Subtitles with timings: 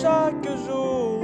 [0.00, 1.20] chaque jour,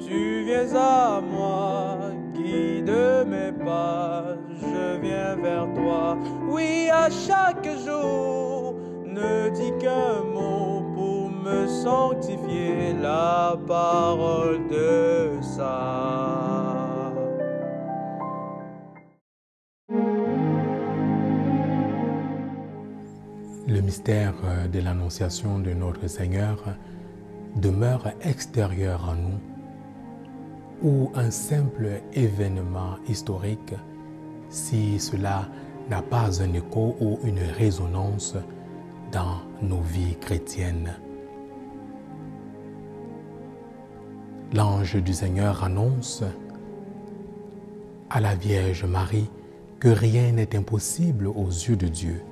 [0.00, 1.98] tu viens à moi,
[2.34, 2.92] guide
[3.26, 6.16] mes pas, je viens vers toi.
[6.48, 17.12] Oui, à chaque jour, ne dis qu'un mot pour me sanctifier la parole de ça.
[23.68, 24.34] Le mystère
[24.72, 26.56] de l'annonciation de notre Seigneur
[27.56, 29.38] demeure extérieur à nous
[30.82, 33.74] ou un simple événement historique
[34.48, 35.48] si cela
[35.88, 38.36] n'a pas un écho ou une résonance
[39.12, 40.94] dans nos vies chrétiennes.
[44.52, 46.24] L'ange du Seigneur annonce
[48.08, 49.30] à la Vierge Marie
[49.78, 52.22] que rien n'est impossible aux yeux de Dieu.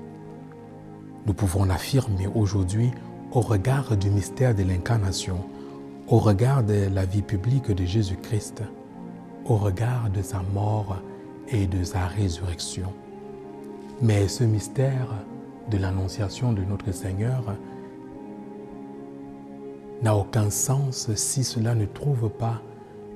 [1.27, 2.91] Nous pouvons l'affirmer aujourd'hui
[3.33, 5.39] au regard du mystère de l'incarnation,
[6.09, 8.63] au regard de la vie publique de Jésus-Christ,
[9.45, 10.97] au regard de sa mort
[11.49, 12.93] et de sa résurrection.
[14.01, 15.09] Mais ce mystère
[15.71, 17.57] de l'annonciation de notre Seigneur
[20.03, 22.63] n'a aucun sens si cela ne trouve pas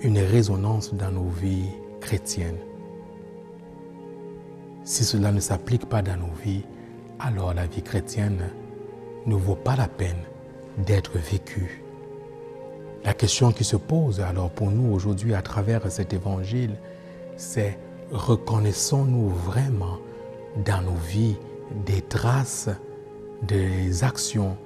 [0.03, 2.59] une résonance dans nos vies chrétiennes.
[4.85, 6.65] Si cela ne s'applique pas dans nos vies,
[7.21, 8.51] alors la vie chrétienne
[9.27, 10.25] ne vaut pas la peine
[10.79, 11.83] d'être vécue.
[13.05, 16.77] La question qui se pose alors pour nous aujourd'hui à travers cet évangile,
[17.37, 17.79] c'est
[18.11, 19.99] reconnaissons-nous vraiment
[20.65, 21.37] dans nos vies
[21.87, 22.69] des traces
[23.43, 24.57] des actions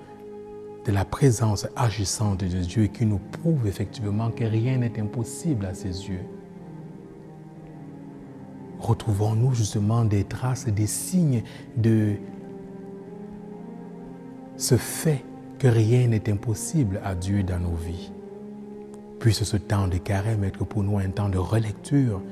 [0.84, 5.74] de la présence agissante de Dieu qui nous prouve effectivement que rien n'est impossible à
[5.74, 6.24] ses yeux.
[8.78, 11.42] Retrouvons-nous justement des traces, des signes
[11.76, 12.16] de
[14.56, 15.24] ce fait
[15.58, 18.12] que rien n'est impossible à Dieu dans nos vies.
[19.18, 22.22] Puisse ce temps de carême être pour nous un temps de relecture,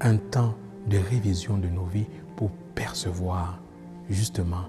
[0.00, 0.54] un temps
[0.88, 3.60] de révision de nos vies pour percevoir
[4.10, 4.64] justement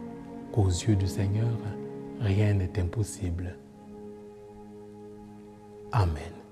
[0.52, 1.58] qu'aux yeux du Seigneur,
[2.22, 3.58] rien n'est impossible.
[5.92, 6.45] Amen.